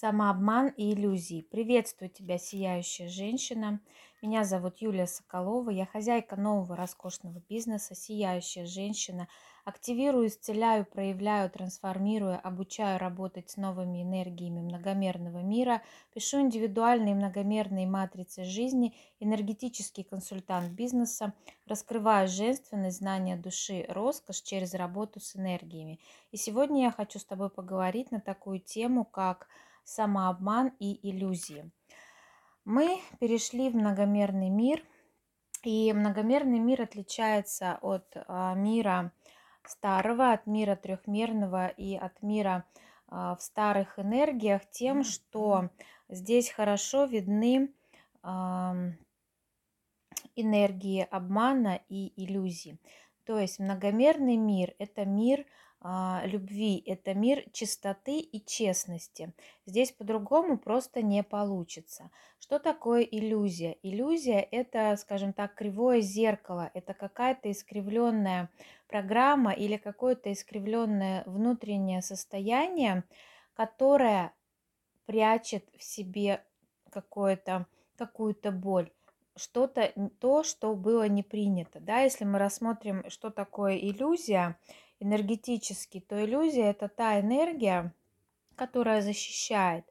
Самообман 0.00 0.68
и 0.76 0.92
иллюзии. 0.92 1.42
Приветствую 1.42 2.08
тебя, 2.08 2.38
сияющая 2.38 3.08
женщина. 3.08 3.80
Меня 4.22 4.44
зовут 4.44 4.78
Юлия 4.78 5.08
Соколова. 5.08 5.70
Я 5.70 5.86
хозяйка 5.86 6.36
нового 6.36 6.76
роскошного 6.76 7.42
бизнеса, 7.48 7.96
сияющая 7.96 8.64
женщина. 8.64 9.26
Активирую, 9.64 10.28
исцеляю, 10.28 10.86
проявляю, 10.86 11.50
трансформирую, 11.50 12.38
обучаю 12.40 13.00
работать 13.00 13.50
с 13.50 13.56
новыми 13.56 14.04
энергиями 14.04 14.60
многомерного 14.60 15.42
мира. 15.42 15.82
Пишу 16.14 16.42
индивидуальные 16.42 17.16
многомерные 17.16 17.88
матрицы 17.88 18.44
жизни, 18.44 18.94
энергетический 19.18 20.04
консультант 20.04 20.70
бизнеса. 20.70 21.32
Раскрываю 21.66 22.28
женственность, 22.28 22.98
знания 22.98 23.36
души, 23.36 23.84
роскошь 23.88 24.42
через 24.42 24.74
работу 24.74 25.18
с 25.18 25.34
энергиями. 25.34 25.98
И 26.30 26.36
сегодня 26.36 26.84
я 26.84 26.92
хочу 26.92 27.18
с 27.18 27.24
тобой 27.24 27.50
поговорить 27.50 28.12
на 28.12 28.20
такую 28.20 28.60
тему, 28.60 29.04
как 29.04 29.48
самообман 29.88 30.72
и 30.78 31.10
иллюзии. 31.10 31.70
Мы 32.64 33.00
перешли 33.20 33.70
в 33.70 33.74
многомерный 33.74 34.50
мир, 34.50 34.84
и 35.62 35.92
многомерный 35.92 36.58
мир 36.58 36.82
отличается 36.82 37.78
от 37.80 38.06
а, 38.14 38.54
мира 38.54 39.12
старого, 39.64 40.32
от 40.32 40.46
мира 40.46 40.76
трехмерного 40.76 41.68
и 41.68 41.96
от 41.96 42.22
мира 42.22 42.66
а, 43.08 43.34
в 43.36 43.42
старых 43.42 43.98
энергиях 43.98 44.68
тем, 44.70 45.04
что 45.04 45.70
здесь 46.08 46.50
хорошо 46.50 47.04
видны 47.04 47.72
энергии 50.36 51.06
обмана 51.10 51.80
и 51.88 52.12
иллюзий. 52.22 52.78
То 53.24 53.38
есть 53.38 53.58
многомерный 53.58 54.36
мир– 54.36 54.74
это 54.78 55.06
мир– 55.06 55.46
а, 55.56 55.67
любви, 55.82 56.82
это 56.86 57.14
мир 57.14 57.44
чистоты 57.52 58.18
и 58.18 58.44
честности. 58.44 59.32
Здесь 59.64 59.92
по-другому 59.92 60.58
просто 60.58 61.02
не 61.02 61.22
получится. 61.22 62.10
Что 62.40 62.58
такое 62.58 63.02
иллюзия? 63.02 63.76
Иллюзия– 63.82 64.40
это, 64.50 64.96
скажем 64.96 65.32
так, 65.32 65.54
кривое 65.54 66.00
зеркало, 66.00 66.70
это 66.74 66.94
какая-то 66.94 67.50
искривленная 67.52 68.50
программа 68.88 69.52
или 69.52 69.76
какое-то 69.76 70.32
искривленное 70.32 71.22
внутреннее 71.26 72.02
состояние, 72.02 73.04
которое 73.54 74.32
прячет 75.06 75.64
в 75.76 75.82
себе 75.84 76.44
какое-то, 76.90 77.66
какую-то 77.96 78.50
боль 78.50 78.90
что-то, 79.38 79.92
то, 80.20 80.42
что 80.42 80.74
было 80.74 81.08
не 81.08 81.22
принято. 81.22 81.80
Да? 81.80 82.00
Если 82.00 82.24
мы 82.24 82.38
рассмотрим, 82.38 83.08
что 83.08 83.30
такое 83.30 83.76
иллюзия, 83.76 84.58
энергетически, 85.00 86.00
то 86.00 86.22
иллюзия– 86.24 86.70
это 86.70 86.88
та 86.88 87.20
энергия, 87.20 87.94
которая 88.56 89.02
защищает, 89.02 89.84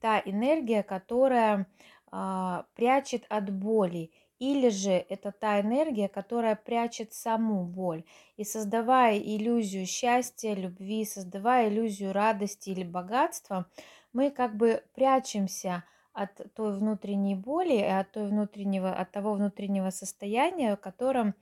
та 0.00 0.20
энергия, 0.20 0.82
которая 0.82 1.66
а, 2.10 2.66
прячет 2.74 3.24
от 3.28 3.50
боли, 3.50 4.10
или 4.38 4.70
же 4.70 4.90
это 4.90 5.30
та 5.30 5.60
энергия, 5.60 6.08
которая 6.08 6.56
прячет 6.56 7.14
саму 7.14 7.64
боль. 7.64 8.02
И 8.36 8.44
создавая 8.44 9.16
иллюзию 9.16 9.86
счастья, 9.86 10.54
любви, 10.54 11.04
создавая 11.04 11.68
иллюзию 11.68 12.12
радости 12.12 12.70
или 12.70 12.82
богатства, 12.82 13.66
мы 14.12 14.30
как 14.30 14.56
бы 14.56 14.82
прячемся 14.94 15.84
от 16.12 16.30
той 16.54 16.76
внутренней 16.76 17.36
боли, 17.36 17.78
от, 17.78 18.10
той 18.10 18.26
внутреннего, 18.26 18.92
от 18.92 19.12
того 19.12 19.34
внутреннего 19.34 19.90
состояния, 19.90 20.76
в 20.76 20.80
котором 20.80 21.34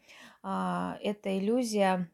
а, 0.43 0.99
эта 1.03 1.39
иллюзия 1.39 2.09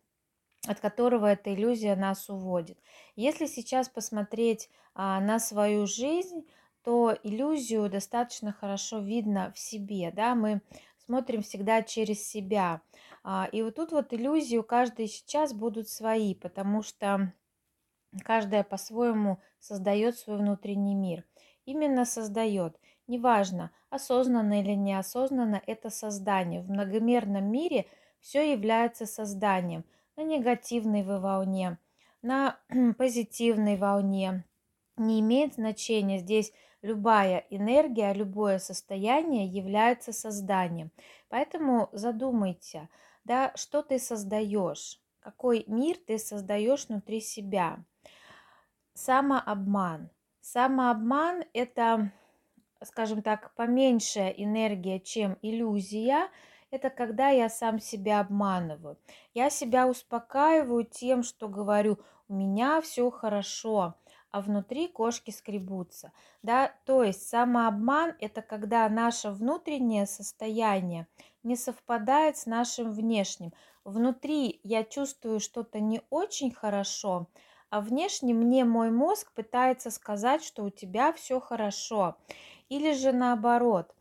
от 0.67 0.81
которого 0.81 1.27
эта 1.27 1.55
иллюзия 1.55 1.97
нас 1.97 2.29
уводит. 2.29 2.79
Если 3.15 3.47
сейчас 3.47 3.89
посмотреть 3.89 4.71
а, 4.95 5.21
на 5.21 5.39
свою 5.39 5.87
жизнь, 5.87 6.47
то 6.83 7.17
иллюзию 7.23 7.89
достаточно 7.91 8.53
хорошо 8.53 9.01
видно 9.01 9.53
в 9.55 9.59
себе, 9.59 10.13
да, 10.15 10.35
мы 10.35 10.61
смотрим 11.05 11.43
всегда 11.43 11.83
через 11.83 12.27
себя. 12.29 12.81
А, 13.25 13.49
и 13.51 13.63
вот 13.63 13.75
тут 13.75 13.93
вот 13.93 14.13
иллюзии 14.13 14.57
у 14.57 14.63
каждой 14.63 15.09
сейчас 15.09 15.53
будут 15.53 15.89
свои, 15.89 16.35
потому 16.35 16.83
что 16.83 17.33
каждая 18.25 18.63
по-своему 18.63 19.41
создает 19.59 20.17
свой 20.17 20.39
внутренний 20.39 20.95
мир. 20.95 21.25
Именно 21.65 22.05
создает. 22.05 22.79
Неважно, 23.09 23.71
осознанно 23.91 24.61
или 24.61 24.75
неосознанно, 24.75 25.61
это 25.67 25.91
создание. 25.91 26.61
В 26.61 26.71
многомерном 26.71 27.45
мире 27.51 27.87
все 28.21 28.53
является 28.53 29.07
созданием– 29.07 29.85
на 30.17 30.23
негативной 30.23 31.03
волне, 31.03 31.79
на 32.23 32.59
позитивной 32.99 33.77
волне. 33.77 34.45
Не 34.97 35.21
имеет 35.21 35.55
значения 35.55 36.19
здесь 36.19 36.53
любая 36.81 37.45
энергия, 37.51 38.15
любое 38.15 38.59
состояние 38.59 39.47
является 39.47 40.13
созданием. 40.13 40.91
Поэтому 41.29 41.91
задумайте, 41.93 42.89
да, 43.25 43.53
что 43.57 43.83
ты 43.83 43.99
создаешь, 43.99 45.01
какой 45.21 45.65
мир 45.67 45.97
ты 46.07 46.19
создаешь 46.19 46.89
внутри 46.89 47.21
себя. 47.21 47.85
Самообман. 48.95 50.09
Самообман– 50.41 51.45
это, 51.53 52.13
скажем 52.83 53.21
так, 53.21 53.55
поменьшая 53.55 54.31
энергия, 54.31 54.99
чем 54.99 55.37
иллюзия– 55.43 56.29
это 56.77 56.91
когда 56.91 57.31
я 57.31 57.49
сам 57.49 57.81
себя 57.81 58.21
обманываю. 58.21 58.99
Я 59.35 59.51
себя 59.51 59.89
успокаиваю 59.89 60.85
тем, 60.85 61.23
что 61.23 61.49
говорю, 61.49 61.99
у 62.29 62.35
меня 62.35 62.81
все 62.83 63.11
хорошо, 63.11 63.95
а 64.31 64.41
внутри 64.43 64.89
кошки 64.89 65.31
скребутся. 65.31 66.13
Да? 66.43 66.73
То 66.85 67.03
есть 67.03 67.27
самообман– 67.29 68.15
это 68.21 68.43
когда 68.43 68.89
наше 68.91 69.31
внутреннее 69.31 70.07
состояние 70.07 71.09
не 71.43 71.57
совпадает 71.57 72.37
с 72.37 72.45
нашим 72.47 72.93
внешним. 72.93 73.53
Внутри 73.85 74.61
я 74.63 74.85
чувствую 74.85 75.41
что-то 75.41 75.81
не 75.81 76.03
очень 76.11 76.53
хорошо, 76.53 77.29
а 77.71 77.81
внешне 77.81 78.35
мне 78.35 78.65
мой 78.65 78.91
мозг 78.91 79.33
пытается 79.33 79.91
сказать, 79.91 80.45
что 80.45 80.65
у 80.65 80.71
тебя 80.71 81.13
все 81.15 81.41
хорошо. 81.41 82.17
Или 82.69 82.93
же 82.93 83.13
наоборот, 83.13 83.95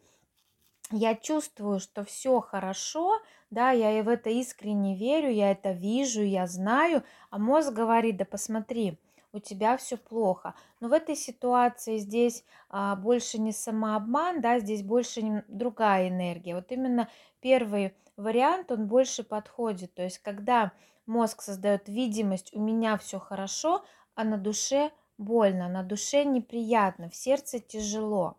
я 0.91 1.15
чувствую, 1.15 1.79
что 1.79 2.03
все 2.03 2.41
хорошо, 2.41 3.19
да, 3.49 3.71
я 3.71 3.97
и 3.97 4.01
в 4.01 4.09
это 4.09 4.29
искренне 4.29 4.95
верю, 4.95 5.31
я 5.31 5.51
это 5.51 5.71
вижу, 5.71 6.21
я 6.21 6.47
знаю, 6.47 7.03
а 7.29 7.39
мозг 7.39 7.71
говорит, 7.73 8.17
да 8.17 8.25
посмотри, 8.25 8.99
у 9.35 9.39
тебя 9.39 9.75
все 9.77 9.97
плохо. 9.97 10.55
Но 10.79 10.87
в 10.87 10.93
этой 10.93 11.15
ситуации 11.15 11.97
здесь 11.97 12.43
а, 12.69 12.95
больше 12.95 13.39
не 13.39 13.51
самообман, 13.51 14.41
да, 14.41 14.59
здесь 14.59 14.81
больше 14.81 15.21
не, 15.21 15.43
другая 15.47 16.07
энергия. 16.07 16.55
Вот 16.55 16.71
именно 16.71 17.09
первый 17.41 17.93
вариант, 18.15 18.71
он 18.71 18.87
больше 18.87 19.23
подходит. 19.23 19.93
То 19.93 20.03
есть, 20.03 20.19
когда 20.19 20.71
мозг 21.05 21.41
создает 21.41 21.89
видимость, 21.89 22.53
у 22.55 22.61
меня 22.61 22.97
все 22.97 23.19
хорошо, 23.19 23.83
а 24.15 24.23
на 24.23 24.37
душе 24.37 24.91
больно, 25.17 25.67
на 25.67 25.83
душе 25.83 26.23
неприятно, 26.23 27.09
в 27.09 27.15
сердце 27.15 27.59
тяжело. 27.59 28.37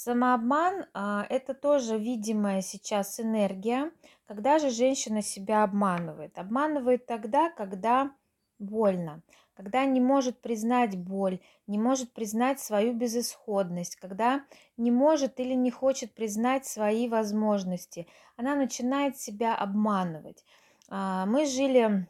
Самообман 0.00 0.86
а,– 0.94 1.26
это 1.28 1.54
тоже 1.54 1.98
видимая 1.98 2.62
сейчас 2.62 3.18
энергия. 3.18 3.90
Когда 4.28 4.60
же 4.60 4.70
женщина 4.70 5.22
себя 5.22 5.64
обманывает? 5.64 6.38
Обманывает 6.38 7.06
тогда, 7.06 7.50
когда 7.50 8.12
больно, 8.60 9.22
когда 9.54 9.84
не 9.86 10.00
может 10.00 10.40
признать 10.40 10.96
боль, 10.96 11.40
не 11.66 11.78
может 11.80 12.12
признать 12.12 12.60
свою 12.60 12.92
безысходность, 12.92 13.96
когда 13.96 14.44
не 14.76 14.92
может 14.92 15.40
или 15.40 15.54
не 15.54 15.72
хочет 15.72 16.14
признать 16.14 16.64
свои 16.64 17.08
возможности. 17.08 18.06
Она 18.36 18.54
начинает 18.54 19.18
себя 19.18 19.56
обманывать. 19.56 20.44
А, 20.88 21.26
мы 21.26 21.44
жили 21.44 22.06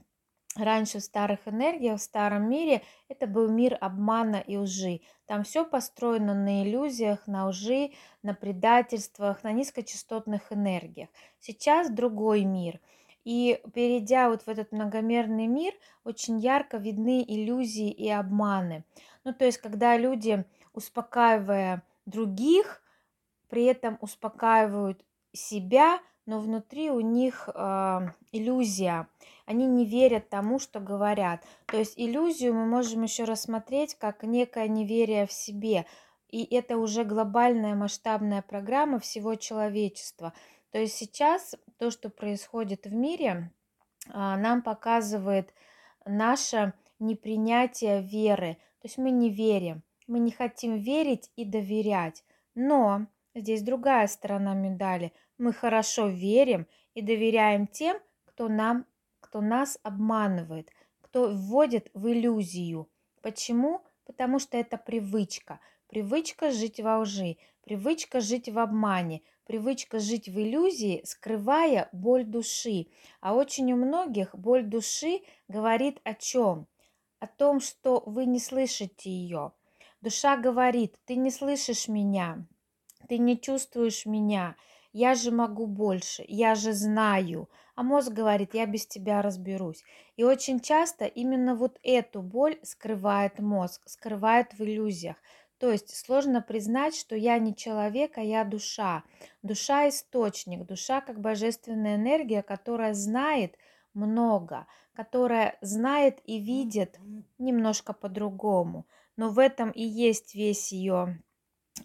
раньше 0.59 0.99
в 0.99 1.03
старых 1.03 1.41
энергиях, 1.47 1.99
в 1.99 2.03
старом 2.03 2.49
мире, 2.49 2.83
это 3.09 3.27
был 3.27 3.49
мир 3.49 3.77
обмана 3.81 4.37
и 4.37 4.57
лжи. 4.57 5.01
Там 5.27 5.45
все 5.45 5.65
построено 5.65 6.35
на 6.35 6.63
иллюзиях, 6.63 7.27
на 7.27 7.49
лжи, 7.49 7.93
на 8.23 8.35
предательствах, 8.35 9.43
на 9.45 9.53
низкочастотных 9.53 10.53
энергиях. 10.53 11.09
Сейчас 11.41 11.91
другой 11.91 12.45
мир. 12.45 12.81
И 13.25 13.61
перейдя 13.75 14.31
вот 14.31 14.43
в 14.43 14.49
этот 14.49 14.73
многомерный 14.73 15.47
мир, 15.47 15.75
очень 16.05 16.39
ярко 16.39 16.79
видны 16.79 17.23
иллюзии 17.23 17.91
и 17.91 18.09
обманы. 18.09 18.85
Ну, 19.25 19.35
то 19.35 19.45
есть, 19.45 19.59
когда 19.59 19.97
люди, 19.99 20.45
успокаивая 20.73 21.83
других, 22.07 22.83
при 23.49 23.65
этом 23.65 23.99
успокаивают 24.01 25.05
себя, 25.33 26.01
но 26.29 26.41
внутри 26.41 26.91
у 26.91 27.01
них 27.01 27.49
э, 27.49 28.01
иллюзия. 28.33 29.09
Они 29.47 29.67
не 29.67 29.87
верят 29.87 30.29
тому, 30.29 30.59
что 30.59 30.79
говорят. 30.79 31.43
То 31.67 31.79
есть 31.79 31.95
иллюзию 31.97 32.53
мы 32.53 32.67
можем 32.67 33.03
еще 33.03 33.25
рассмотреть 33.25 33.95
как 33.95 34.23
некое 34.23 34.69
неверие 34.69 35.27
в 35.27 35.33
себе. 35.33 35.87
И 36.29 36.45
это 36.55 36.77
уже 36.77 37.05
глобальная 37.05 37.75
масштабная 37.75 38.43
программа 38.43 38.99
всего 38.99 39.37
человечества. 39.37 40.35
То 40.71 40.79
есть 40.79 40.97
сейчас 40.97 41.55
то, 41.79 41.91
что 41.91 42.11
происходит 42.11 42.85
в 42.85 42.93
мире, 42.93 43.51
э, 44.07 44.11
нам 44.13 44.61
показывает 44.61 45.55
наше 46.05 46.75
непринятие 46.99 48.03
веры. 48.03 48.59
То 48.83 48.89
есть 48.89 48.99
мы 48.99 49.11
не 49.11 49.31
верим 49.31 49.83
мы 50.09 50.19
не 50.19 50.33
хотим 50.33 50.79
верить 50.79 51.31
и 51.37 51.45
доверять. 51.45 52.25
Но 52.55 53.07
здесь 53.35 53.63
другая 53.63 54.09
сторона 54.09 54.55
медали. 54.55 55.13
Мы 55.39 55.53
хорошо 55.53 56.09
верим 56.09 56.67
и 56.95 57.01
доверяем 57.01 57.69
тем, 57.69 57.97
кто, 58.25 58.49
нам, 58.49 58.87
кто 59.21 59.41
нас 59.41 59.79
обманывает, 59.85 60.71
кто 61.01 61.31
вводит 61.31 61.91
в 61.95 62.09
иллюзию. 62.09 62.89
Почему? 63.23 63.83
Потому 64.05 64.41
что 64.41 64.57
это 64.57 64.77
привычка. 64.77 65.61
Привычка 65.89 66.51
жить 66.51 66.81
во 66.81 66.99
лжи, 66.99 67.37
привычка 67.63 68.21
жить 68.21 68.49
в 68.49 68.59
обмане, 68.59 69.23
привычка 69.45 70.01
жить 70.01 70.29
в 70.29 70.39
иллюзии, 70.39 71.03
скрывая 71.05 71.89
боль 71.93 72.25
души. 72.25 72.89
А 73.21 73.35
очень 73.35 73.73
у 73.73 73.77
многих 73.77 74.35
боль 74.35 74.65
души 74.65 75.21
говорит 75.47 76.01
о 76.05 76.15
чем? 76.15 76.67
О 77.21 77.27
том, 77.27 77.61
что 77.61 78.03
вы 78.07 78.27
не 78.27 78.41
слышите 78.41 79.11
ее. 79.11 79.53
Душа 80.01 80.37
говорит, 80.37 80.97
ты 81.07 81.17
не 81.17 81.31
слышишь 81.31 81.89
меня, 81.89 82.47
ты 83.09 83.19
не 83.19 83.41
чувствуешь 83.41 84.07
меня, 84.07 84.57
я 84.93 85.15
же 85.15 85.31
могу 85.31 85.67
больше, 85.67 86.25
я 86.29 86.55
же 86.55 86.73
знаю. 86.73 87.49
А 87.75 87.83
мозг 87.83 88.13
говорит, 88.13 88.55
я 88.55 88.67
без 88.67 88.87
тебя 88.87 89.23
разберусь. 89.23 89.85
И 90.17 90.25
очень 90.25 90.59
часто 90.61 91.05
именно 91.05 91.55
вот 91.55 91.79
эту 91.83 92.23
боль 92.23 92.59
скрывает 92.63 93.39
мозг, 93.39 93.83
скрывает 93.87 94.53
в 94.55 94.63
иллюзиях. 94.63 95.17
То 95.59 95.71
есть 95.71 95.95
сложно 95.97 96.41
признать, 96.41 96.95
что 96.95 97.17
я 97.17 97.39
не 97.39 97.55
человек, 97.55 98.17
а 98.17 98.23
я 98.23 98.45
душа. 98.45 99.03
Душа– 99.43 99.89
источник, 99.91 100.65
душа 100.67 101.01
как 101.01 101.21
божественная 101.21 101.97
энергия, 101.97 102.43
которая 102.43 102.95
знает 102.95 103.57
много, 103.93 104.67
которая 104.95 105.59
знает 105.61 106.21
и 106.25 106.39
видит 106.39 106.99
немножко 107.39 107.93
по-другому. 107.93 108.87
Но 109.17 109.31
в 109.31 109.39
этом 109.39 109.71
и 109.71 109.83
есть 109.83 110.35
весь 110.35 110.73
ее 110.73 111.21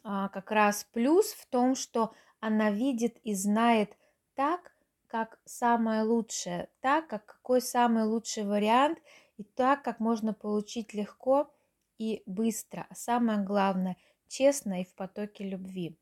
а, 0.03 0.29
как 0.29 0.51
раз 0.51 0.87
плюс 0.91 1.33
в 1.33 1.47
том, 1.47 1.75
что 1.75 2.13
она 2.43 2.71
видит 2.71 3.19
и 3.23 3.35
знает 3.35 3.95
так, 4.35 4.73
как 5.07 5.39
самое 5.45 6.03
лучшее, 6.03 6.67
так, 6.81 7.07
как 7.07 7.25
какой 7.25 7.61
самый 7.61 8.03
лучший 8.03 8.43
вариант, 8.43 8.99
и 9.37 9.43
так, 9.43 9.81
как 9.81 10.01
можно 10.01 10.33
получить 10.33 10.93
легко 10.93 11.49
и 11.97 12.21
быстро, 12.25 12.85
а 12.89 12.95
самое 12.95 13.39
главное, 13.39 13.95
честно 14.27 14.81
и 14.81 14.83
в 14.83 14.93
потоке 14.93 15.45
любви. 15.45 15.97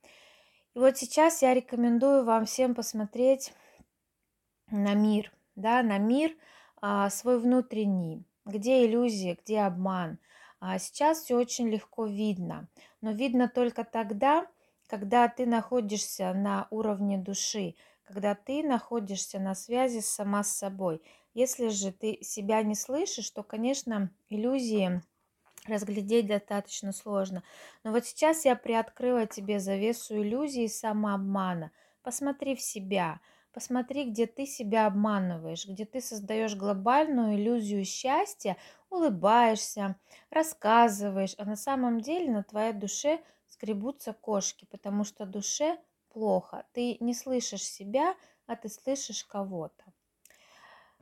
И 0.73 0.79
вот 0.79 0.97
сейчас 0.97 1.43
я 1.43 1.53
рекомендую 1.53 2.25
вам 2.25 2.45
всем 2.45 2.73
посмотреть 2.73 3.53
на 4.71 4.95
мир, 4.95 5.31
да, 5.55 5.83
на 5.83 5.99
мир 5.99 6.35
а, 6.81 7.11
свой 7.11 7.39
внутренний, 7.39 8.23
где 8.45 8.87
иллюзия, 8.87 9.37
где 9.39 9.59
обман. 9.59 10.17
А 10.59 10.79
сейчас 10.79 11.19
все 11.19 11.35
очень 11.35 11.69
легко 11.69 12.07
видно, 12.07 12.67
но 12.99 13.11
видно 13.11 13.47
только 13.47 13.83
тогда, 13.83 14.47
когда 14.91 15.29
ты 15.29 15.45
находишься 15.45 16.33
на 16.33 16.67
уровне 16.69 17.17
души, 17.17 17.75
когда 18.03 18.35
ты 18.35 18.61
находишься 18.61 19.39
на 19.39 19.55
связи 19.55 20.01
сама 20.01 20.43
с 20.43 20.51
собой. 20.51 21.01
Если 21.33 21.69
же 21.69 21.93
ты 21.93 22.17
себя 22.21 22.61
не 22.61 22.75
слышишь, 22.75 23.29
то, 23.29 23.41
конечно, 23.41 24.11
иллюзии 24.27 25.01
разглядеть 25.65 26.27
достаточно 26.27 26.91
сложно. 26.91 27.41
Но 27.85 27.91
вот 27.91 28.05
сейчас 28.05 28.43
я 28.43 28.57
приоткрыла 28.57 29.27
тебе 29.27 29.61
завесу 29.61 30.21
иллюзий 30.21 30.65
и 30.65 30.67
самообмана. 30.67 31.71
Посмотри 32.03 32.57
в 32.57 32.61
себя, 32.61 33.21
посмотри, 33.53 34.11
где 34.11 34.27
ты 34.27 34.45
себя 34.45 34.87
обманываешь, 34.87 35.69
где 35.69 35.85
ты 35.85 36.01
создаешь 36.01 36.55
глобальную 36.55 37.37
иллюзию 37.37 37.85
счастья, 37.85 38.57
улыбаешься, 38.89 39.95
рассказываешь, 40.31 41.35
а 41.37 41.45
на 41.45 41.55
самом 41.55 42.01
деле 42.01 42.29
на 42.29 42.43
твоей 42.43 42.73
душе 42.73 43.21
скребутся 43.61 44.13
кошки, 44.13 44.65
потому 44.71 45.03
что 45.03 45.25
душе 45.27 45.77
плохо. 46.09 46.65
Ты 46.73 46.97
не 46.99 47.13
слышишь 47.13 47.63
себя, 47.63 48.15
а 48.47 48.55
ты 48.55 48.69
слышишь 48.69 49.23
кого-то. 49.23 49.83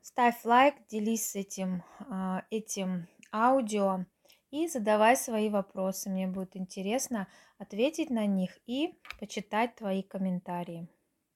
Ставь 0.02 0.44
лайк, 0.44 0.76
делись 0.90 1.36
этим, 1.38 1.84
а, 2.00 2.44
этим 2.50 3.08
аудио 3.32 4.06
и 4.52 4.68
задавай 4.68 5.16
свои 5.16 5.50
вопросы. 5.50 6.10
Мне 6.10 6.28
будет 6.28 6.58
интересно 6.58 7.28
ответить 7.58 8.10
на 8.10 8.26
них 8.26 8.58
и 8.66 9.00
почитать 9.20 9.76
твои 9.76 10.04
комментарии. 10.04 10.90